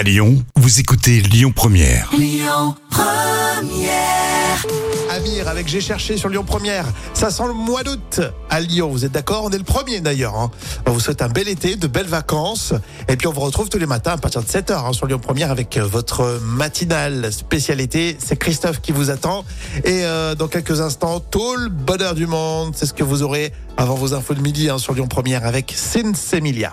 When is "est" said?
9.50-9.58